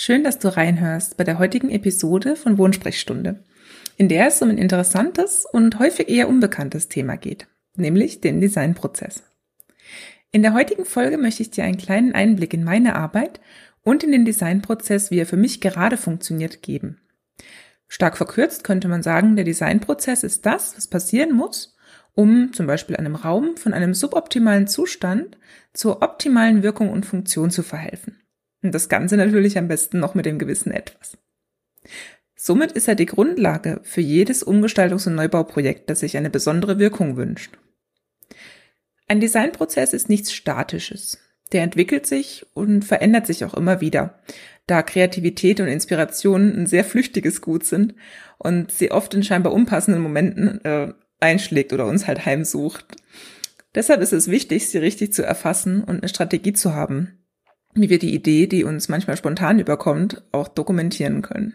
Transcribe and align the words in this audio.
Schön, 0.00 0.22
dass 0.22 0.38
du 0.38 0.56
reinhörst 0.56 1.16
bei 1.16 1.24
der 1.24 1.40
heutigen 1.40 1.70
Episode 1.70 2.36
von 2.36 2.56
Wohnsprechstunde, 2.56 3.42
in 3.96 4.08
der 4.08 4.28
es 4.28 4.40
um 4.40 4.48
ein 4.48 4.56
interessantes 4.56 5.44
und 5.44 5.80
häufig 5.80 6.08
eher 6.08 6.28
unbekanntes 6.28 6.88
Thema 6.88 7.16
geht, 7.16 7.48
nämlich 7.74 8.20
den 8.20 8.40
Designprozess. 8.40 9.24
In 10.30 10.42
der 10.42 10.54
heutigen 10.54 10.84
Folge 10.84 11.18
möchte 11.18 11.42
ich 11.42 11.50
dir 11.50 11.64
einen 11.64 11.78
kleinen 11.78 12.12
Einblick 12.12 12.54
in 12.54 12.62
meine 12.62 12.94
Arbeit 12.94 13.40
und 13.82 14.04
in 14.04 14.12
den 14.12 14.24
Designprozess, 14.24 15.10
wie 15.10 15.18
er 15.18 15.26
für 15.26 15.36
mich 15.36 15.60
gerade 15.60 15.96
funktioniert, 15.96 16.62
geben. 16.62 17.00
Stark 17.88 18.16
verkürzt 18.16 18.62
könnte 18.62 18.86
man 18.86 19.02
sagen, 19.02 19.34
der 19.34 19.44
Designprozess 19.44 20.22
ist 20.22 20.46
das, 20.46 20.76
was 20.76 20.86
passieren 20.86 21.34
muss, 21.34 21.74
um 22.14 22.52
zum 22.52 22.68
Beispiel 22.68 22.94
einem 22.94 23.16
Raum 23.16 23.56
von 23.56 23.74
einem 23.74 23.94
suboptimalen 23.94 24.68
Zustand 24.68 25.38
zur 25.72 26.02
optimalen 26.02 26.62
Wirkung 26.62 26.88
und 26.90 27.04
Funktion 27.04 27.50
zu 27.50 27.64
verhelfen. 27.64 28.20
Und 28.68 28.74
das 28.74 28.90
Ganze 28.90 29.16
natürlich 29.16 29.56
am 29.56 29.66
besten 29.66 29.98
noch 29.98 30.14
mit 30.14 30.26
dem 30.26 30.38
gewissen 30.38 30.70
Etwas. 30.70 31.16
Somit 32.36 32.72
ist 32.72 32.86
er 32.86 32.96
die 32.96 33.06
Grundlage 33.06 33.80
für 33.82 34.02
jedes 34.02 34.46
Umgestaltungs- 34.46 35.06
und 35.06 35.14
Neubauprojekt, 35.14 35.88
das 35.88 36.00
sich 36.00 36.18
eine 36.18 36.28
besondere 36.28 36.78
Wirkung 36.78 37.16
wünscht. 37.16 37.56
Ein 39.06 39.20
Designprozess 39.20 39.94
ist 39.94 40.10
nichts 40.10 40.34
Statisches. 40.34 41.16
Der 41.52 41.62
entwickelt 41.62 42.04
sich 42.04 42.44
und 42.52 42.84
verändert 42.84 43.26
sich 43.26 43.42
auch 43.46 43.54
immer 43.54 43.80
wieder, 43.80 44.18
da 44.66 44.82
Kreativität 44.82 45.60
und 45.60 45.68
Inspiration 45.68 46.54
ein 46.54 46.66
sehr 46.66 46.84
flüchtiges 46.84 47.40
Gut 47.40 47.64
sind 47.64 47.94
und 48.36 48.70
sie 48.70 48.90
oft 48.90 49.14
in 49.14 49.22
scheinbar 49.22 49.54
unpassenden 49.54 50.02
Momenten 50.02 50.62
äh, 50.62 50.92
einschlägt 51.20 51.72
oder 51.72 51.86
uns 51.86 52.06
halt 52.06 52.26
heimsucht. 52.26 52.96
Deshalb 53.74 54.02
ist 54.02 54.12
es 54.12 54.28
wichtig, 54.28 54.68
sie 54.68 54.76
richtig 54.76 55.14
zu 55.14 55.24
erfassen 55.24 55.82
und 55.82 56.00
eine 56.00 56.10
Strategie 56.10 56.52
zu 56.52 56.74
haben, 56.74 57.17
wie 57.74 57.90
wir 57.90 57.98
die 57.98 58.14
Idee, 58.14 58.46
die 58.46 58.64
uns 58.64 58.88
manchmal 58.88 59.16
spontan 59.16 59.58
überkommt, 59.58 60.22
auch 60.32 60.48
dokumentieren 60.48 61.22
können. 61.22 61.54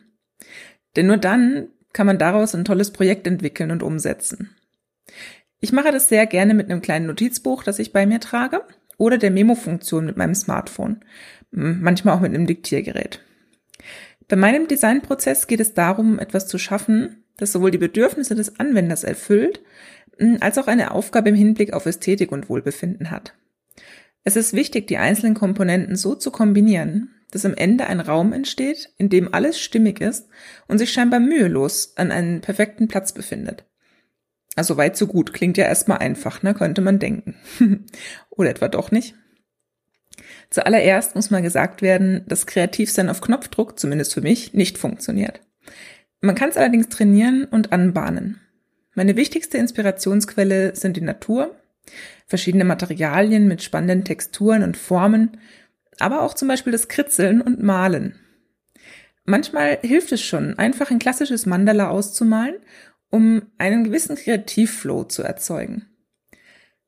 Denn 0.95 1.07
nur 1.07 1.17
dann 1.17 1.67
kann 1.91 2.07
man 2.07 2.17
daraus 2.17 2.55
ein 2.55 2.65
tolles 2.65 2.91
Projekt 2.91 3.27
entwickeln 3.27 3.71
und 3.71 3.83
umsetzen. 3.83 4.55
Ich 5.59 5.71
mache 5.71 5.91
das 5.91 6.09
sehr 6.09 6.25
gerne 6.25 6.53
mit 6.53 6.69
einem 6.69 6.81
kleinen 6.81 7.07
Notizbuch, 7.07 7.63
das 7.63 7.79
ich 7.79 7.93
bei 7.93 8.05
mir 8.05 8.19
trage, 8.19 8.61
oder 8.97 9.17
der 9.17 9.31
Memo-Funktion 9.31 10.05
mit 10.05 10.17
meinem 10.17 10.35
Smartphone, 10.35 11.03
manchmal 11.51 12.15
auch 12.15 12.21
mit 12.21 12.33
einem 12.33 12.47
Diktiergerät. 12.47 13.21
Bei 14.27 14.35
meinem 14.35 14.67
Designprozess 14.67 15.47
geht 15.47 15.59
es 15.59 15.73
darum, 15.73 16.19
etwas 16.19 16.47
zu 16.47 16.57
schaffen, 16.57 17.23
das 17.37 17.51
sowohl 17.51 17.71
die 17.71 17.77
Bedürfnisse 17.77 18.35
des 18.35 18.59
Anwenders 18.59 19.03
erfüllt, 19.03 19.61
als 20.39 20.57
auch 20.57 20.67
eine 20.67 20.91
Aufgabe 20.91 21.29
im 21.29 21.35
Hinblick 21.35 21.73
auf 21.73 21.85
Ästhetik 21.85 22.31
und 22.31 22.49
Wohlbefinden 22.49 23.09
hat. 23.11 23.33
Es 24.23 24.35
ist 24.35 24.53
wichtig, 24.53 24.87
die 24.87 24.97
einzelnen 24.97 25.33
Komponenten 25.33 25.95
so 25.95 26.15
zu 26.15 26.31
kombinieren, 26.31 27.09
dass 27.31 27.45
am 27.45 27.55
Ende 27.55 27.87
ein 27.87 27.99
Raum 27.99 28.31
entsteht, 28.31 28.93
in 28.97 29.09
dem 29.09 29.33
alles 29.33 29.59
stimmig 29.59 29.99
ist 29.99 30.29
und 30.67 30.77
sich 30.77 30.91
scheinbar 30.91 31.19
mühelos 31.19 31.93
an 31.97 32.11
einem 32.11 32.41
perfekten 32.41 32.87
Platz 32.87 33.11
befindet. 33.11 33.65
Also 34.55 34.77
weit 34.77 34.95
so 34.95 35.07
gut, 35.07 35.33
klingt 35.33 35.57
ja 35.57 35.65
erstmal 35.65 35.97
einfach, 35.97 36.43
ne, 36.43 36.53
könnte 36.53 36.81
man 36.81 36.99
denken. 36.99 37.35
Oder 38.29 38.51
etwa 38.51 38.67
doch 38.67 38.91
nicht? 38.91 39.15
Zuallererst 40.51 41.15
muss 41.15 41.31
mal 41.31 41.41
gesagt 41.41 41.81
werden, 41.81 42.23
dass 42.27 42.45
Kreativsein 42.45 43.09
auf 43.09 43.21
Knopfdruck, 43.21 43.79
zumindest 43.79 44.13
für 44.13 44.21
mich, 44.21 44.53
nicht 44.53 44.77
funktioniert. 44.77 45.41
Man 46.21 46.35
kann 46.35 46.49
es 46.49 46.57
allerdings 46.57 46.89
trainieren 46.89 47.45
und 47.45 47.73
anbahnen. 47.73 48.39
Meine 48.93 49.15
wichtigste 49.15 49.57
Inspirationsquelle 49.57 50.75
sind 50.75 50.97
die 50.97 51.01
Natur, 51.01 51.55
verschiedene 52.27 52.65
Materialien 52.65 53.47
mit 53.47 53.63
spannenden 53.63 54.03
Texturen 54.03 54.63
und 54.63 54.77
Formen, 54.77 55.37
aber 55.99 56.21
auch 56.21 56.33
zum 56.33 56.47
Beispiel 56.47 56.71
das 56.71 56.87
Kritzeln 56.87 57.41
und 57.41 57.61
Malen. 57.61 58.15
Manchmal 59.25 59.79
hilft 59.81 60.11
es 60.11 60.21
schon, 60.21 60.57
einfach 60.59 60.91
ein 60.91 60.99
klassisches 60.99 61.45
Mandala 61.45 61.89
auszumalen, 61.89 62.55
um 63.09 63.43
einen 63.57 63.83
gewissen 63.83 64.15
Kreativflow 64.15 65.05
zu 65.05 65.23
erzeugen. 65.23 65.87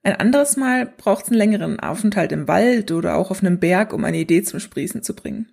Ein 0.03 0.15
anderes 0.15 0.57
Mal 0.57 0.85
braucht 0.85 1.25
es 1.25 1.29
einen 1.31 1.37
längeren 1.37 1.79
Aufenthalt 1.79 2.31
im 2.31 2.47
Wald 2.47 2.91
oder 2.91 3.15
auch 3.15 3.31
auf 3.31 3.41
einem 3.41 3.59
Berg, 3.59 3.93
um 3.93 4.03
eine 4.03 4.17
Idee 4.17 4.43
zum 4.43 4.59
Sprießen 4.59 5.01
zu 5.01 5.15
bringen. 5.15 5.49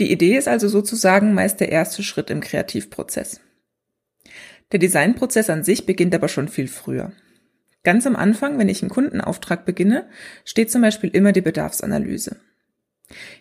Die 0.00 0.10
Idee 0.10 0.36
ist 0.36 0.48
also 0.48 0.66
sozusagen 0.66 1.34
meist 1.34 1.60
der 1.60 1.70
erste 1.70 2.02
Schritt 2.02 2.30
im 2.30 2.40
Kreativprozess. 2.40 3.40
Der 4.72 4.78
Designprozess 4.78 5.50
an 5.50 5.62
sich 5.62 5.84
beginnt 5.84 6.14
aber 6.14 6.28
schon 6.28 6.48
viel 6.48 6.68
früher. 6.68 7.12
Ganz 7.82 8.06
am 8.06 8.16
Anfang, 8.16 8.58
wenn 8.58 8.68
ich 8.68 8.82
einen 8.82 8.90
Kundenauftrag 8.90 9.64
beginne, 9.64 10.08
steht 10.44 10.70
zum 10.70 10.82
Beispiel 10.82 11.10
immer 11.10 11.32
die 11.32 11.40
Bedarfsanalyse. 11.40 12.36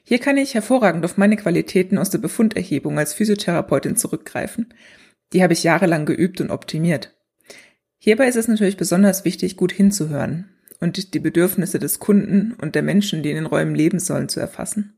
Hier 0.03 0.19
kann 0.19 0.37
ich 0.37 0.53
hervorragend 0.53 1.05
auf 1.05 1.17
meine 1.17 1.35
Qualitäten 1.35 1.97
aus 1.97 2.09
der 2.09 2.17
Befunderhebung 2.19 2.97
als 2.97 3.13
Physiotherapeutin 3.13 3.95
zurückgreifen. 3.97 4.73
Die 5.33 5.43
habe 5.43 5.53
ich 5.53 5.63
jahrelang 5.63 6.05
geübt 6.05 6.41
und 6.41 6.51
optimiert. 6.51 7.15
Hierbei 7.97 8.27
ist 8.27 8.37
es 8.37 8.47
natürlich 8.47 8.77
besonders 8.77 9.25
wichtig, 9.25 9.57
gut 9.57 9.71
hinzuhören 9.71 10.49
und 10.79 11.13
die 11.13 11.19
Bedürfnisse 11.19 11.77
des 11.77 11.99
Kunden 11.99 12.53
und 12.53 12.75
der 12.75 12.81
Menschen, 12.81 13.21
die 13.21 13.29
in 13.29 13.35
den 13.35 13.45
Räumen 13.45 13.75
leben 13.75 13.99
sollen, 13.99 14.29
zu 14.29 14.39
erfassen. 14.39 14.93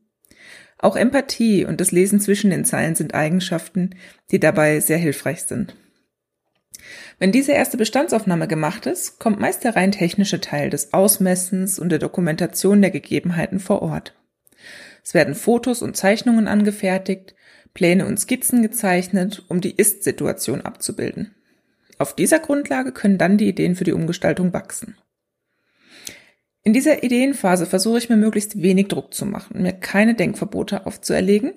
Auch 0.78 0.96
Empathie 0.96 1.64
und 1.64 1.80
das 1.80 1.92
Lesen 1.92 2.20
zwischen 2.20 2.50
den 2.50 2.64
Zeilen 2.64 2.94
sind 2.94 3.14
Eigenschaften, 3.14 3.90
die 4.30 4.40
dabei 4.40 4.80
sehr 4.80 4.98
hilfreich 4.98 5.42
sind. 5.42 5.74
Wenn 7.22 7.30
diese 7.30 7.52
erste 7.52 7.76
Bestandsaufnahme 7.76 8.48
gemacht 8.48 8.86
ist, 8.86 9.20
kommt 9.20 9.38
meist 9.38 9.62
der 9.62 9.76
rein 9.76 9.92
technische 9.92 10.40
Teil 10.40 10.70
des 10.70 10.92
Ausmessens 10.92 11.78
und 11.78 11.90
der 11.90 12.00
Dokumentation 12.00 12.82
der 12.82 12.90
Gegebenheiten 12.90 13.60
vor 13.60 13.80
Ort. 13.80 14.12
Es 15.04 15.14
werden 15.14 15.36
Fotos 15.36 15.82
und 15.82 15.96
Zeichnungen 15.96 16.48
angefertigt, 16.48 17.36
Pläne 17.74 18.06
und 18.06 18.18
Skizzen 18.18 18.60
gezeichnet, 18.60 19.44
um 19.46 19.60
die 19.60 19.70
Ist-Situation 19.70 20.62
abzubilden. 20.62 21.32
Auf 21.96 22.16
dieser 22.16 22.40
Grundlage 22.40 22.90
können 22.90 23.18
dann 23.18 23.38
die 23.38 23.46
Ideen 23.46 23.76
für 23.76 23.84
die 23.84 23.92
Umgestaltung 23.92 24.52
wachsen. 24.52 24.96
In 26.64 26.72
dieser 26.72 27.04
Ideenphase 27.04 27.66
versuche 27.66 27.98
ich 27.98 28.08
mir 28.08 28.16
möglichst 28.16 28.60
wenig 28.60 28.88
Druck 28.88 29.14
zu 29.14 29.26
machen, 29.26 29.62
mir 29.62 29.74
keine 29.74 30.16
Denkverbote 30.16 30.86
aufzuerlegen, 30.86 31.52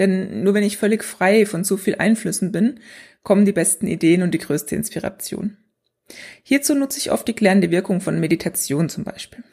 denn 0.00 0.42
nur 0.42 0.54
wenn 0.54 0.64
ich 0.64 0.78
völlig 0.78 1.04
frei 1.04 1.46
von 1.46 1.64
zu 1.64 1.76
viel 1.76 1.94
Einflüssen 1.96 2.50
bin, 2.50 2.80
kommen 3.22 3.44
die 3.44 3.52
besten 3.52 3.86
Ideen 3.86 4.22
und 4.22 4.32
die 4.32 4.38
größte 4.38 4.74
Inspiration. 4.74 5.56
Hierzu 6.42 6.74
nutze 6.74 6.98
ich 6.98 7.12
oft 7.12 7.28
die 7.28 7.34
klärende 7.34 7.70
Wirkung 7.70 8.00
von 8.00 8.18
Meditation 8.18 8.88
zum 8.88 9.04
Beispiel. 9.04 9.44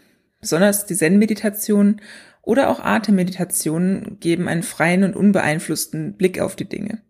Besonders 0.41 0.85
die 0.85 0.95
Zen-Meditation 0.95 2.01
oder 2.41 2.69
auch 2.69 2.79
Atemmeditationen 2.79 4.19
geben 4.19 4.47
einen 4.47 4.63
freien 4.63 5.03
und 5.03 5.15
unbeeinflussten 5.15 6.13
Blick 6.13 6.39
auf 6.39 6.55
die 6.55 6.69
Dinge. 6.69 7.01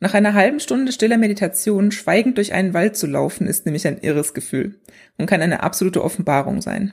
Nach 0.00 0.14
einer 0.14 0.34
halben 0.34 0.60
Stunde 0.60 0.92
stiller 0.92 1.18
Meditation 1.18 1.90
schweigend 1.90 2.38
durch 2.38 2.52
einen 2.52 2.72
Wald 2.72 2.96
zu 2.96 3.06
laufen, 3.06 3.46
ist 3.46 3.66
nämlich 3.66 3.86
ein 3.86 3.98
irres 3.98 4.32
Gefühl 4.32 4.80
und 5.18 5.26
kann 5.26 5.42
eine 5.42 5.62
absolute 5.62 6.02
Offenbarung 6.02 6.62
sein. 6.62 6.92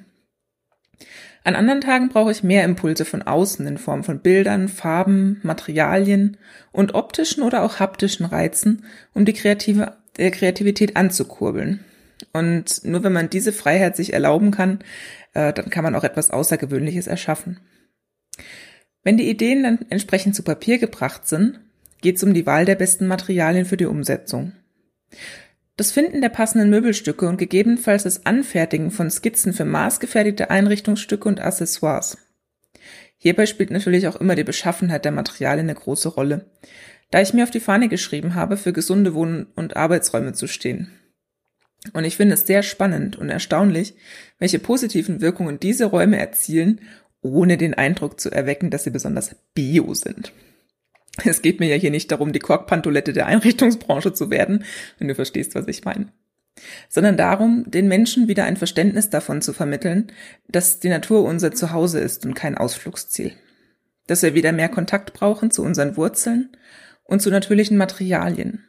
An 1.46 1.56
anderen 1.56 1.80
Tagen 1.80 2.10
brauche 2.10 2.32
ich 2.32 2.42
mehr 2.42 2.64
Impulse 2.64 3.06
von 3.06 3.22
außen 3.22 3.68
in 3.68 3.78
Form 3.78 4.04
von 4.04 4.20
Bildern, 4.20 4.68
Farben, 4.68 5.40
Materialien 5.44 6.38
und 6.72 6.96
optischen 6.96 7.44
oder 7.44 7.62
auch 7.62 7.80
haptischen 7.80 8.26
Reizen, 8.26 8.84
um 9.14 9.26
die 9.26 9.34
kreative, 9.34 9.96
der 10.18 10.32
Kreativität 10.32 10.98
anzukurbeln. 10.98 11.86
Und 12.34 12.84
nur 12.84 13.04
wenn 13.04 13.14
man 13.14 13.30
diese 13.30 13.54
Freiheit 13.54 13.96
sich 13.96 14.14
erlauben 14.14 14.50
kann, 14.50 14.80
äh, 15.36 15.54
dann 15.54 15.70
kann 15.70 15.84
man 15.84 15.94
auch 15.94 16.04
etwas 16.04 16.32
Außergewöhnliches 16.32 17.06
erschaffen. 17.06 17.60
Wenn 19.04 19.18
die 19.18 19.30
Ideen 19.30 19.62
dann 19.62 19.86
entsprechend 19.90 20.36
zu 20.36 20.42
Papier 20.42 20.80
gebracht 20.80 21.28
sind, 21.28 21.60
geht 22.02 22.16
es 22.16 22.24
um 22.24 22.34
die 22.34 22.48
Wahl 22.48 22.66
der 22.66 22.76
besten 22.76 23.06
Materialien 23.06 23.66
für 23.66 23.78
die 23.78 23.86
Umsetzung. 23.86 24.54
Das 25.78 25.92
Finden 25.92 26.22
der 26.22 26.30
passenden 26.30 26.70
Möbelstücke 26.70 27.28
und 27.28 27.38
gegebenenfalls 27.38 28.04
das 28.04 28.26
Anfertigen 28.26 28.92
von 28.92 29.12
Skizzen 29.12 29.52
für 29.52 29.66
maßgefertigte 29.66 30.50
Einrichtungsstücke 30.50 31.28
und 31.28 31.42
Accessoires. 31.42 32.18
Hierbei 33.18 33.46
spielt 33.46 33.72
natürlich 33.72 34.08
auch 34.08 34.16
immer 34.16 34.36
die 34.36 34.44
Beschaffenheit 34.44 35.04
der 35.04 35.12
Materialien 35.12 35.66
eine 35.66 35.78
große 35.78 36.10
Rolle, 36.10 36.50
da 37.12 37.22
ich 37.22 37.34
mir 37.34 37.44
auf 37.44 37.52
die 37.52 37.60
Fahne 37.60 37.90
geschrieben 37.90 38.36
habe, 38.36 38.56
für 38.56 38.72
gesunde 38.72 39.14
Wohn- 39.14 39.48
und 39.56 39.76
Arbeitsräume 39.76 40.34
zu 40.34 40.48
stehen. 40.48 40.92
Und 41.94 42.06
ich 42.06 42.16
finde 42.16 42.36
es 42.36 42.48
sehr 42.48 42.64
spannend 42.64 43.18
und 43.18 43.30
erstaunlich, 43.30 43.96
welche 44.40 44.60
positiven 44.60 45.22
Wirkungen 45.22 45.60
diese 45.60 45.86
Räume 45.86 46.18
erzielen, 46.18 46.82
ohne 47.22 47.58
den 47.58 47.74
Eindruck 47.74 48.20
zu 48.20 48.32
erwecken, 48.32 48.70
dass 48.70 48.86
sie 48.86 48.92
besonders 48.92 49.36
bio 49.54 49.94
sind. 49.94 50.32
Es 51.24 51.42
geht 51.42 51.60
mir 51.60 51.68
ja 51.68 51.76
hier 51.76 51.92
nicht 51.92 52.12
darum, 52.12 52.34
die 52.34 52.40
Korkpantolette 52.40 53.14
der 53.14 53.28
Einrichtungsbranche 53.28 54.14
zu 54.14 54.30
werden, 54.30 54.66
wenn 55.00 55.08
du 55.08 55.16
verstehst, 55.16 55.56
was 55.56 55.68
ich 55.68 55.86
meine. 55.86 56.08
Sondern 56.90 57.18
darum, 57.18 57.70
den 57.70 57.88
Menschen 57.88 58.28
wieder 58.28 58.46
ein 58.46 58.58
Verständnis 58.58 59.10
davon 59.10 59.42
zu 59.42 59.54
vermitteln, 59.54 60.12
dass 60.48 60.80
die 60.80 60.90
Natur 60.90 61.24
unser 61.24 61.52
Zuhause 61.52 62.00
ist 62.00 62.26
und 62.26 62.34
kein 62.34 62.58
Ausflugsziel. 62.58 63.34
Dass 64.08 64.24
wir 64.24 64.34
wieder 64.34 64.52
mehr 64.52 64.70
Kontakt 64.70 65.14
brauchen 65.14 65.52
zu 65.52 65.64
unseren 65.64 65.98
Wurzeln 65.98 66.50
und 67.04 67.22
zu 67.22 67.30
natürlichen 67.30 67.78
Materialien. 67.78 68.66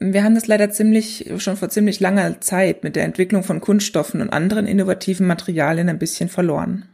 Wir 0.00 0.22
haben 0.22 0.36
das 0.36 0.46
leider 0.46 0.70
ziemlich, 0.70 1.32
schon 1.38 1.56
vor 1.56 1.70
ziemlich 1.70 1.98
langer 1.98 2.40
Zeit 2.40 2.84
mit 2.84 2.94
der 2.94 3.04
Entwicklung 3.04 3.42
von 3.42 3.60
Kunststoffen 3.60 4.20
und 4.20 4.30
anderen 4.30 4.66
innovativen 4.66 5.26
Materialien 5.26 5.88
ein 5.88 5.98
bisschen 5.98 6.28
verloren. 6.28 6.88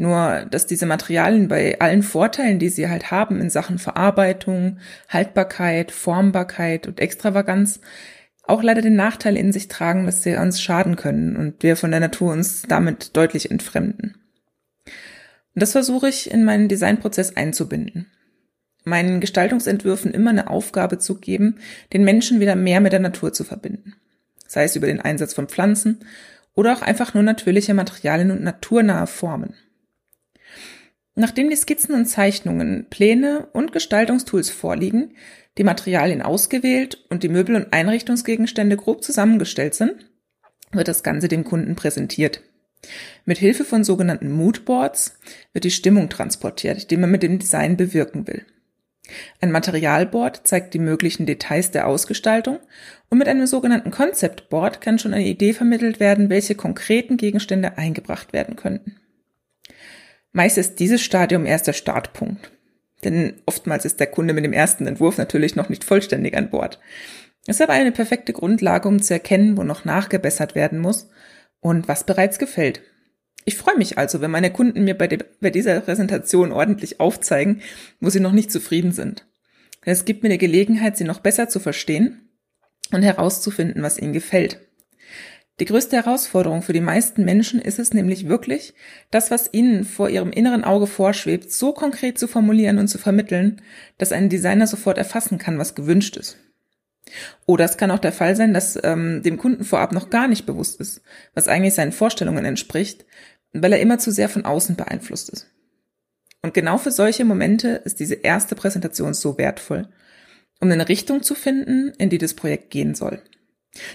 Nur, 0.00 0.46
dass 0.50 0.66
diese 0.66 0.86
Materialien 0.86 1.48
bei 1.48 1.78
allen 1.78 2.02
Vorteilen, 2.02 2.58
die 2.58 2.70
sie 2.70 2.88
halt 2.88 3.10
haben 3.10 3.38
in 3.38 3.50
Sachen 3.50 3.78
Verarbeitung, 3.78 4.78
Haltbarkeit, 5.10 5.90
Formbarkeit 5.92 6.86
und 6.86 7.00
Extravaganz, 7.00 7.80
auch 8.42 8.62
leider 8.62 8.80
den 8.80 8.96
Nachteil 8.96 9.36
in 9.36 9.52
sich 9.52 9.68
tragen, 9.68 10.06
dass 10.06 10.22
sie 10.22 10.36
uns 10.36 10.62
schaden 10.62 10.96
können 10.96 11.36
und 11.36 11.62
wir 11.62 11.76
von 11.76 11.90
der 11.90 12.00
Natur 12.00 12.32
uns 12.32 12.62
damit 12.62 13.14
deutlich 13.14 13.50
entfremden. 13.50 14.14
Und 14.86 15.62
das 15.62 15.72
versuche 15.72 16.08
ich 16.08 16.30
in 16.30 16.44
meinen 16.44 16.68
Designprozess 16.68 17.36
einzubinden. 17.36 18.06
Meinen 18.84 19.20
Gestaltungsentwürfen 19.20 20.14
immer 20.14 20.30
eine 20.30 20.48
Aufgabe 20.48 20.96
zu 20.96 21.16
geben, 21.16 21.58
den 21.92 22.04
Menschen 22.04 22.40
wieder 22.40 22.56
mehr 22.56 22.80
mit 22.80 22.94
der 22.94 23.00
Natur 23.00 23.34
zu 23.34 23.44
verbinden. 23.44 23.96
Sei 24.46 24.64
es 24.64 24.76
über 24.76 24.86
den 24.86 25.02
Einsatz 25.02 25.34
von 25.34 25.46
Pflanzen 25.46 26.06
oder 26.54 26.72
auch 26.72 26.80
einfach 26.80 27.12
nur 27.12 27.22
natürliche 27.22 27.74
Materialien 27.74 28.30
und 28.30 28.42
naturnahe 28.42 29.06
Formen. 29.06 29.52
Nachdem 31.14 31.50
die 31.50 31.56
Skizzen 31.56 31.94
und 31.94 32.06
Zeichnungen, 32.06 32.86
Pläne 32.88 33.48
und 33.52 33.72
Gestaltungstools 33.72 34.50
vorliegen, 34.50 35.16
die 35.58 35.64
Materialien 35.64 36.22
ausgewählt 36.22 37.04
und 37.10 37.22
die 37.22 37.28
Möbel 37.28 37.56
und 37.56 37.72
Einrichtungsgegenstände 37.72 38.76
grob 38.76 39.02
zusammengestellt 39.02 39.74
sind, 39.74 40.10
wird 40.72 40.88
das 40.88 41.02
Ganze 41.02 41.28
dem 41.28 41.44
Kunden 41.44 41.74
präsentiert. 41.74 42.42
Mit 43.24 43.38
Hilfe 43.38 43.64
von 43.64 43.84
sogenannten 43.84 44.30
Moodboards 44.30 45.18
wird 45.52 45.64
die 45.64 45.70
Stimmung 45.70 46.08
transportiert, 46.08 46.90
die 46.90 46.96
man 46.96 47.10
mit 47.10 47.22
dem 47.22 47.38
Design 47.38 47.76
bewirken 47.76 48.26
will. 48.26 48.46
Ein 49.40 49.50
Materialboard 49.50 50.46
zeigt 50.46 50.72
die 50.72 50.78
möglichen 50.78 51.26
Details 51.26 51.72
der 51.72 51.88
Ausgestaltung 51.88 52.60
und 53.08 53.18
mit 53.18 53.28
einem 53.28 53.46
sogenannten 53.46 53.90
Concept 53.90 54.48
Board 54.48 54.80
kann 54.80 54.98
schon 54.98 55.12
eine 55.12 55.26
Idee 55.26 55.52
vermittelt 55.52 55.98
werden, 55.98 56.30
welche 56.30 56.54
konkreten 56.54 57.16
Gegenstände 57.16 57.76
eingebracht 57.76 58.32
werden 58.32 58.56
könnten. 58.56 58.96
Meist 60.32 60.58
ist 60.58 60.76
dieses 60.76 61.02
Stadium 61.02 61.46
erst 61.46 61.66
der 61.66 61.72
Startpunkt. 61.72 62.52
Denn 63.04 63.34
oftmals 63.46 63.84
ist 63.84 63.98
der 63.98 64.06
Kunde 64.06 64.34
mit 64.34 64.44
dem 64.44 64.52
ersten 64.52 64.86
Entwurf 64.86 65.18
natürlich 65.18 65.56
noch 65.56 65.68
nicht 65.68 65.84
vollständig 65.84 66.36
an 66.36 66.50
Bord. 66.50 66.78
Es 67.46 67.56
ist 67.56 67.62
aber 67.62 67.72
eine 67.72 67.92
perfekte 67.92 68.32
Grundlage, 68.32 68.86
um 68.86 69.00
zu 69.00 69.14
erkennen, 69.14 69.56
wo 69.56 69.62
noch 69.62 69.84
nachgebessert 69.84 70.54
werden 70.54 70.78
muss 70.78 71.08
und 71.60 71.88
was 71.88 72.04
bereits 72.04 72.38
gefällt. 72.38 72.82
Ich 73.46 73.56
freue 73.56 73.78
mich 73.78 73.96
also, 73.96 74.20
wenn 74.20 74.30
meine 74.30 74.52
Kunden 74.52 74.84
mir 74.84 74.96
bei, 74.96 75.06
de, 75.06 75.24
bei 75.40 75.50
dieser 75.50 75.80
Präsentation 75.80 76.52
ordentlich 76.52 77.00
aufzeigen, 77.00 77.62
wo 77.98 78.10
sie 78.10 78.20
noch 78.20 78.32
nicht 78.32 78.52
zufrieden 78.52 78.92
sind. 78.92 79.26
Es 79.82 80.04
gibt 80.04 80.22
mir 80.22 80.28
die 80.28 80.38
Gelegenheit, 80.38 80.98
sie 80.98 81.04
noch 81.04 81.20
besser 81.20 81.48
zu 81.48 81.58
verstehen 81.58 82.28
und 82.92 83.02
herauszufinden, 83.02 83.82
was 83.82 83.98
ihnen 83.98 84.12
gefällt. 84.12 84.60
Die 85.60 85.66
größte 85.66 85.96
Herausforderung 85.96 86.62
für 86.62 86.72
die 86.72 86.80
meisten 86.80 87.22
Menschen 87.22 87.60
ist 87.60 87.78
es 87.78 87.92
nämlich 87.92 88.28
wirklich, 88.28 88.72
das, 89.10 89.30
was 89.30 89.50
ihnen 89.52 89.84
vor 89.84 90.08
ihrem 90.08 90.32
inneren 90.32 90.64
Auge 90.64 90.86
vorschwebt, 90.86 91.52
so 91.52 91.72
konkret 91.72 92.18
zu 92.18 92.28
formulieren 92.28 92.78
und 92.78 92.88
zu 92.88 92.96
vermitteln, 92.96 93.60
dass 93.98 94.10
ein 94.10 94.30
Designer 94.30 94.66
sofort 94.66 94.96
erfassen 94.96 95.36
kann, 95.36 95.58
was 95.58 95.74
gewünscht 95.74 96.16
ist. 96.16 96.38
Oder 97.44 97.66
es 97.66 97.76
kann 97.76 97.90
auch 97.90 97.98
der 97.98 98.12
Fall 98.12 98.36
sein, 98.36 98.54
dass 98.54 98.78
ähm, 98.82 99.22
dem 99.22 99.36
Kunden 99.36 99.64
vorab 99.64 99.92
noch 99.92 100.08
gar 100.08 100.28
nicht 100.28 100.46
bewusst 100.46 100.80
ist, 100.80 101.02
was 101.34 101.46
eigentlich 101.46 101.74
seinen 101.74 101.92
Vorstellungen 101.92 102.46
entspricht, 102.46 103.04
weil 103.52 103.74
er 103.74 103.80
immer 103.80 103.98
zu 103.98 104.12
sehr 104.12 104.30
von 104.30 104.46
außen 104.46 104.76
beeinflusst 104.76 105.28
ist. 105.28 105.50
Und 106.40 106.54
genau 106.54 106.78
für 106.78 106.90
solche 106.90 107.26
Momente 107.26 107.82
ist 107.84 108.00
diese 108.00 108.14
erste 108.14 108.54
Präsentation 108.54 109.12
so 109.12 109.36
wertvoll, 109.36 109.88
um 110.58 110.70
eine 110.70 110.88
Richtung 110.88 111.22
zu 111.22 111.34
finden, 111.34 111.92
in 111.98 112.08
die 112.08 112.18
das 112.18 112.32
Projekt 112.32 112.70
gehen 112.70 112.94
soll. 112.94 113.20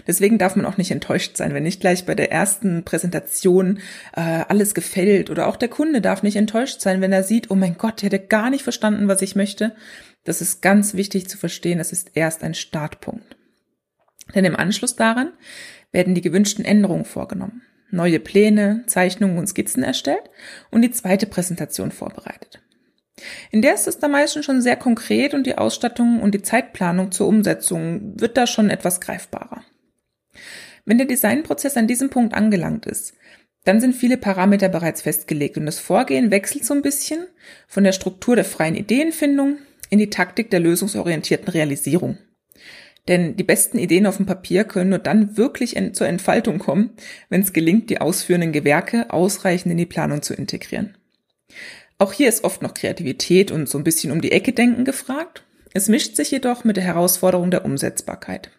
Deswegen 0.07 0.37
darf 0.37 0.55
man 0.55 0.65
auch 0.65 0.77
nicht 0.77 0.91
enttäuscht 0.91 1.35
sein, 1.35 1.53
wenn 1.53 1.63
nicht 1.63 1.81
gleich 1.81 2.05
bei 2.05 2.15
der 2.15 2.31
ersten 2.31 2.85
Präsentation 2.85 3.79
äh, 4.13 4.21
alles 4.47 4.73
gefällt. 4.73 5.29
Oder 5.29 5.47
auch 5.47 5.57
der 5.57 5.67
Kunde 5.67 5.99
darf 6.01 6.23
nicht 6.23 6.37
enttäuscht 6.37 6.79
sein, 6.79 7.01
wenn 7.01 7.11
er 7.11 7.23
sieht, 7.23 7.51
oh 7.51 7.55
mein 7.55 7.77
Gott, 7.77 8.01
der 8.01 8.09
hätte 8.09 8.25
gar 8.25 8.49
nicht 8.49 8.63
verstanden, 8.63 9.07
was 9.07 9.21
ich 9.21 9.35
möchte. 9.35 9.75
Das 10.23 10.41
ist 10.41 10.61
ganz 10.61 10.93
wichtig 10.93 11.27
zu 11.27 11.37
verstehen, 11.37 11.77
das 11.77 11.91
ist 11.91 12.11
erst 12.15 12.43
ein 12.43 12.53
Startpunkt. 12.53 13.37
Denn 14.33 14.45
im 14.45 14.55
Anschluss 14.55 14.95
daran 14.95 15.33
werden 15.91 16.15
die 16.15 16.21
gewünschten 16.21 16.65
Änderungen 16.65 17.05
vorgenommen, 17.05 17.61
neue 17.91 18.19
Pläne, 18.19 18.83
Zeichnungen 18.87 19.37
und 19.37 19.47
Skizzen 19.47 19.83
erstellt 19.83 20.29
und 20.71 20.81
die 20.81 20.91
zweite 20.91 21.27
Präsentation 21.27 21.91
vorbereitet. 21.91 22.64
In 23.51 23.61
der 23.61 23.73
ist 23.73 23.87
es 23.87 23.99
da 23.99 24.07
meistens 24.07 24.45
schon 24.45 24.61
sehr 24.61 24.75
konkret 24.75 25.33
und 25.33 25.45
die 25.45 25.57
Ausstattung 25.57 26.21
und 26.21 26.33
die 26.33 26.41
Zeitplanung 26.41 27.11
zur 27.11 27.27
Umsetzung 27.27 28.19
wird 28.19 28.37
da 28.37 28.47
schon 28.47 28.69
etwas 28.69 29.01
greifbarer. 29.01 29.63
Wenn 30.85 30.97
der 30.97 31.07
Designprozess 31.07 31.77
an 31.77 31.87
diesem 31.87 32.09
Punkt 32.09 32.33
angelangt 32.33 32.85
ist, 32.85 33.13
dann 33.63 33.81
sind 33.81 33.95
viele 33.95 34.17
Parameter 34.17 34.69
bereits 34.69 35.01
festgelegt 35.01 35.57
und 35.57 35.65
das 35.65 35.79
Vorgehen 35.79 36.29
wechselt 36.29 36.65
so 36.65 36.73
ein 36.73 36.83
bisschen 36.83 37.25
von 37.67 37.83
der 37.83 37.93
Struktur 37.93 38.35
der 38.35 38.45
freien 38.45 38.75
Ideenfindung 38.75 39.57
in 39.89 39.99
die 39.99 40.11
Taktik 40.11 40.51
der 40.51 40.59
lösungsorientierten 40.59 41.49
Realisierung. 41.49 42.19
Denn 43.07 43.35
die 43.35 43.43
besten 43.43 43.77
Ideen 43.77 44.07
auf 44.07 44.17
dem 44.17 44.25
Papier 44.25 44.63
können 44.63 44.89
nur 44.89 44.99
dann 44.99 45.37
wirklich 45.37 45.75
zur 45.93 46.07
Entfaltung 46.07 46.59
kommen, 46.59 46.91
wenn 47.29 47.41
es 47.41 47.53
gelingt, 47.53 47.89
die 47.89 48.01
ausführenden 48.01 48.51
Gewerke 48.51 49.11
ausreichend 49.11 49.71
in 49.71 49.77
die 49.77 49.85
Planung 49.85 50.21
zu 50.21 50.33
integrieren. 50.33 50.97
Auch 51.97 52.13
hier 52.13 52.27
ist 52.27 52.43
oft 52.43 52.61
noch 52.61 52.73
Kreativität 52.73 53.51
und 53.51 53.69
so 53.69 53.77
ein 53.77 53.83
bisschen 53.83 54.11
um 54.11 54.21
die 54.21 54.31
Ecke 54.31 54.51
denken 54.51 54.83
gefragt. 54.83 55.43
Es 55.73 55.87
mischt 55.87 56.15
sich 56.15 56.31
jedoch 56.31 56.63
mit 56.63 56.77
der 56.77 56.83
Herausforderung 56.83 57.51
der 57.51 57.65
Umsetzbarkeit. 57.65 58.51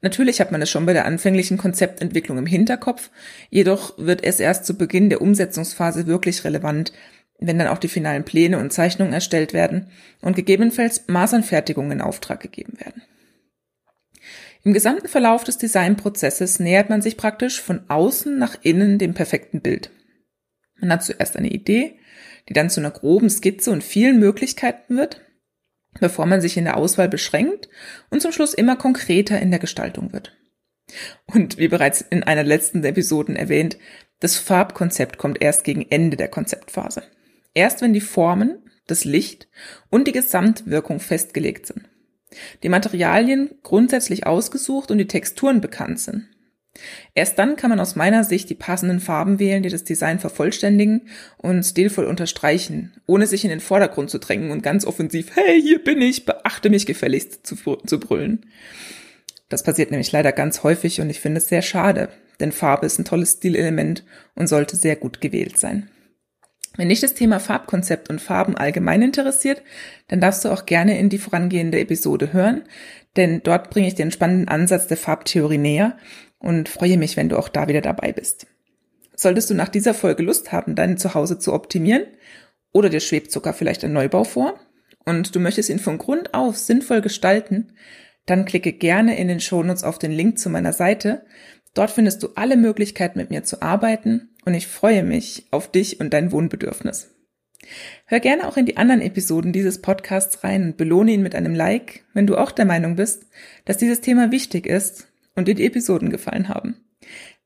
Natürlich 0.00 0.40
hat 0.40 0.52
man 0.52 0.62
es 0.62 0.70
schon 0.70 0.86
bei 0.86 0.92
der 0.92 1.06
anfänglichen 1.06 1.58
Konzeptentwicklung 1.58 2.38
im 2.38 2.46
Hinterkopf, 2.46 3.10
jedoch 3.50 3.96
wird 3.98 4.24
es 4.24 4.40
erst 4.40 4.66
zu 4.66 4.76
Beginn 4.76 5.10
der 5.10 5.22
Umsetzungsphase 5.22 6.06
wirklich 6.06 6.44
relevant, 6.44 6.92
wenn 7.38 7.58
dann 7.58 7.68
auch 7.68 7.78
die 7.78 7.88
finalen 7.88 8.24
Pläne 8.24 8.58
und 8.58 8.72
Zeichnungen 8.72 9.12
erstellt 9.12 9.52
werden 9.52 9.88
und 10.20 10.36
gegebenenfalls 10.36 11.04
Maßanfertigungen 11.06 11.92
in 11.92 12.00
Auftrag 12.00 12.40
gegeben 12.40 12.78
werden. 12.78 13.02
Im 14.64 14.72
gesamten 14.72 15.08
Verlauf 15.08 15.44
des 15.44 15.58
Designprozesses 15.58 16.58
nähert 16.58 16.88
man 16.90 17.02
sich 17.02 17.16
praktisch 17.16 17.60
von 17.60 17.82
außen 17.88 18.38
nach 18.38 18.56
innen 18.62 18.98
dem 18.98 19.14
perfekten 19.14 19.60
Bild. 19.60 19.90
Man 20.80 20.90
hat 20.90 21.04
zuerst 21.04 21.36
eine 21.36 21.50
Idee, 21.50 21.98
die 22.48 22.52
dann 22.52 22.70
zu 22.70 22.80
einer 22.80 22.90
groben 22.90 23.30
Skizze 23.30 23.70
und 23.70 23.82
vielen 23.82 24.18
Möglichkeiten 24.18 24.96
wird, 24.96 25.20
bevor 26.00 26.26
man 26.26 26.40
sich 26.40 26.56
in 26.56 26.64
der 26.64 26.76
Auswahl 26.76 27.08
beschränkt 27.08 27.68
und 28.10 28.20
zum 28.20 28.32
Schluss 28.32 28.54
immer 28.54 28.76
konkreter 28.76 29.40
in 29.40 29.50
der 29.50 29.60
Gestaltung 29.60 30.12
wird. 30.12 30.36
Und 31.26 31.58
wie 31.58 31.68
bereits 31.68 32.02
in 32.02 32.22
einer 32.22 32.42
letzten 32.42 32.84
Episoden 32.84 33.36
erwähnt, 33.36 33.78
das 34.20 34.36
Farbkonzept 34.36 35.18
kommt 35.18 35.42
erst 35.42 35.64
gegen 35.64 35.86
Ende 35.90 36.16
der 36.16 36.28
Konzeptphase. 36.28 37.02
Erst 37.54 37.80
wenn 37.80 37.92
die 37.92 38.00
Formen, 38.00 38.58
das 38.86 39.04
Licht 39.04 39.48
und 39.90 40.06
die 40.06 40.12
Gesamtwirkung 40.12 41.00
festgelegt 41.00 41.66
sind. 41.66 41.88
Die 42.62 42.68
Materialien 42.68 43.50
grundsätzlich 43.62 44.26
ausgesucht 44.26 44.90
und 44.90 44.98
die 44.98 45.06
Texturen 45.06 45.60
bekannt 45.60 46.00
sind. 46.00 46.28
Erst 47.14 47.38
dann 47.38 47.56
kann 47.56 47.70
man 47.70 47.80
aus 47.80 47.96
meiner 47.96 48.24
Sicht 48.24 48.50
die 48.50 48.54
passenden 48.54 49.00
Farben 49.00 49.38
wählen, 49.38 49.62
die 49.62 49.68
das 49.68 49.84
Design 49.84 50.18
vervollständigen 50.18 51.08
und 51.36 51.62
stilvoll 51.62 52.06
unterstreichen, 52.06 52.92
ohne 53.06 53.26
sich 53.26 53.44
in 53.44 53.50
den 53.50 53.60
Vordergrund 53.60 54.10
zu 54.10 54.18
drängen 54.18 54.50
und 54.50 54.62
ganz 54.62 54.84
offensiv, 54.84 55.36
hey, 55.36 55.60
hier 55.62 55.82
bin 55.82 56.02
ich, 56.02 56.24
beachte 56.24 56.70
mich 56.70 56.86
gefälligst 56.86 57.46
zu, 57.46 57.56
zu 57.76 58.00
brüllen. 58.00 58.46
Das 59.48 59.62
passiert 59.62 59.90
nämlich 59.90 60.10
leider 60.10 60.32
ganz 60.32 60.62
häufig 60.62 61.00
und 61.00 61.10
ich 61.10 61.20
finde 61.20 61.38
es 61.38 61.48
sehr 61.48 61.62
schade, 61.62 62.08
denn 62.40 62.50
Farbe 62.50 62.86
ist 62.86 62.98
ein 62.98 63.04
tolles 63.04 63.34
Stilelement 63.34 64.04
und 64.34 64.48
sollte 64.48 64.76
sehr 64.76 64.96
gut 64.96 65.20
gewählt 65.20 65.58
sein. 65.58 65.88
Wenn 66.76 66.88
dich 66.88 67.00
das 67.00 67.14
Thema 67.14 67.38
Farbkonzept 67.38 68.10
und 68.10 68.20
Farben 68.20 68.56
allgemein 68.56 69.02
interessiert, 69.02 69.62
dann 70.08 70.20
darfst 70.20 70.44
du 70.44 70.48
auch 70.48 70.66
gerne 70.66 70.98
in 70.98 71.08
die 71.08 71.18
vorangehende 71.18 71.78
Episode 71.78 72.32
hören, 72.32 72.64
denn 73.16 73.42
dort 73.44 73.70
bringe 73.70 73.86
ich 73.86 73.94
den 73.94 74.10
spannenden 74.10 74.48
Ansatz 74.48 74.88
der 74.88 74.96
Farbtheorie 74.96 75.58
näher 75.58 75.96
und 76.44 76.68
freue 76.68 76.98
mich, 76.98 77.16
wenn 77.16 77.30
du 77.30 77.38
auch 77.38 77.48
da 77.48 77.68
wieder 77.68 77.80
dabei 77.80 78.12
bist. 78.12 78.46
Solltest 79.16 79.48
du 79.48 79.54
nach 79.54 79.70
dieser 79.70 79.94
Folge 79.94 80.22
Lust 80.22 80.52
haben, 80.52 80.74
dein 80.74 80.98
Zuhause 80.98 81.38
zu 81.38 81.54
optimieren 81.54 82.04
oder 82.72 82.90
dir 82.90 83.00
schwebt 83.00 83.32
sogar 83.32 83.54
vielleicht 83.54 83.82
ein 83.82 83.94
Neubau 83.94 84.24
vor 84.24 84.60
und 85.06 85.34
du 85.34 85.40
möchtest 85.40 85.70
ihn 85.70 85.78
von 85.78 85.96
Grund 85.96 86.34
auf 86.34 86.58
sinnvoll 86.58 87.00
gestalten, 87.00 87.72
dann 88.26 88.44
klicke 88.44 88.72
gerne 88.72 89.16
in 89.18 89.28
den 89.28 89.40
Shownotes 89.40 89.84
auf 89.84 89.98
den 89.98 90.12
Link 90.12 90.38
zu 90.38 90.50
meiner 90.50 90.74
Seite. 90.74 91.24
Dort 91.72 91.90
findest 91.90 92.22
du 92.22 92.28
alle 92.34 92.56
Möglichkeiten, 92.56 93.18
mit 93.18 93.30
mir 93.30 93.42
zu 93.44 93.62
arbeiten 93.62 94.28
und 94.44 94.52
ich 94.52 94.66
freue 94.66 95.02
mich 95.02 95.46
auf 95.50 95.70
dich 95.70 95.98
und 95.98 96.12
dein 96.12 96.30
Wohnbedürfnis. 96.30 97.10
Hör 98.04 98.20
gerne 98.20 98.46
auch 98.46 98.58
in 98.58 98.66
die 98.66 98.76
anderen 98.76 99.00
Episoden 99.00 99.54
dieses 99.54 99.80
Podcasts 99.80 100.44
rein 100.44 100.62
und 100.64 100.76
belohne 100.76 101.12
ihn 101.12 101.22
mit 101.22 101.34
einem 101.34 101.54
Like, 101.54 102.04
wenn 102.12 102.26
du 102.26 102.36
auch 102.36 102.52
der 102.52 102.66
Meinung 102.66 102.96
bist, 102.96 103.26
dass 103.64 103.78
dieses 103.78 104.02
Thema 104.02 104.30
wichtig 104.30 104.66
ist 104.66 105.06
und 105.34 105.48
dir 105.48 105.54
die 105.54 105.66
Episoden 105.66 106.10
gefallen 106.10 106.48
haben. 106.48 106.76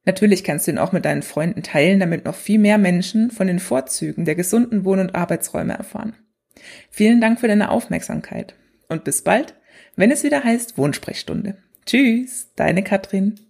Natürlich 0.04 0.45
kannst 0.45 0.66
du 0.66 0.71
ihn 0.71 0.78
auch 0.78 0.92
mit 0.92 1.04
deinen 1.04 1.23
Freunden 1.23 1.62
teilen, 1.62 2.00
damit 2.00 2.25
noch 2.25 2.35
viel 2.35 2.59
mehr 2.59 2.78
Menschen 2.78 3.30
von 3.30 3.47
den 3.47 3.59
Vorzügen 3.59 4.25
der 4.25 4.35
gesunden 4.35 4.85
Wohn- 4.85 5.00
und 5.00 5.14
Arbeitsräume 5.14 5.75
erfahren. 5.75 6.14
Vielen 6.90 7.21
Dank 7.21 7.40
für 7.40 7.49
deine 7.49 7.71
Aufmerksamkeit 7.71 8.54
und 8.88 9.04
bis 9.04 9.23
bald, 9.23 9.54
wenn 9.97 10.11
es 10.11 10.25
wieder 10.25 10.45
heißt 10.45 10.78
Wohnsprechstunde. 10.78 11.57
Tschüss, 11.85 12.52
deine 12.57 12.83
Katrin. 12.83 13.40